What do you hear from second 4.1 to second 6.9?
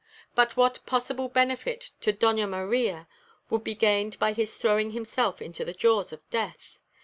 by his throwing himself into the jaws of death?